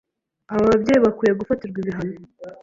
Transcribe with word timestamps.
aba 0.51 0.63
babyeyi 0.71 0.99
bakwiye 1.05 1.33
gufatirwa 1.39 1.77
ibihano 1.83 2.15